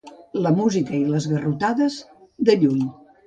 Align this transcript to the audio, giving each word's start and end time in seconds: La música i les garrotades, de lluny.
La 0.45 0.51
música 0.59 0.95
i 0.99 1.01
les 1.11 1.27
garrotades, 1.33 1.99
de 2.49 2.57
lluny. 2.65 2.83